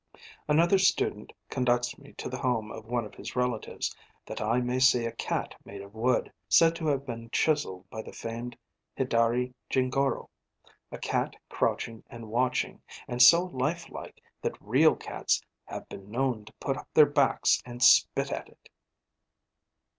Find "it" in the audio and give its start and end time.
18.49-18.69